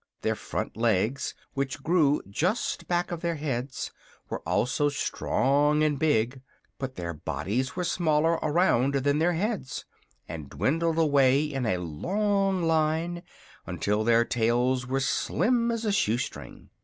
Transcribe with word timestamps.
Their 0.23 0.33
front 0.33 0.75
legs, 0.75 1.35
which 1.53 1.83
grew 1.83 2.23
just 2.27 2.87
back 2.87 3.11
of 3.11 3.21
their 3.21 3.35
heads, 3.35 3.91
were 4.31 4.41
also 4.47 4.89
strong 4.89 5.83
and 5.83 5.99
big; 5.99 6.41
but 6.79 6.95
their 6.95 7.13
bodies 7.13 7.75
were 7.75 7.83
smaller 7.83 8.39
around 8.41 8.95
than 8.95 9.19
their 9.19 9.33
heads, 9.33 9.85
and 10.27 10.49
dwindled 10.49 10.97
away 10.97 11.43
in 11.43 11.67
a 11.67 11.77
long 11.77 12.63
line 12.63 13.21
until 13.67 14.03
their 14.03 14.25
tails 14.25 14.87
were 14.87 14.99
slim 14.99 15.69
as 15.71 15.85
a 15.85 15.91
shoe 15.91 16.17
string. 16.17 16.71